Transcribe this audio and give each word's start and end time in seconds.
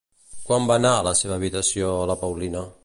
Quan 0.47 0.65
va 0.71 0.77
anar 0.81 0.93
a 1.01 1.05
la 1.09 1.13
seva 1.21 1.37
habitació 1.41 1.95
la 2.13 2.21
Paulina? 2.25 2.69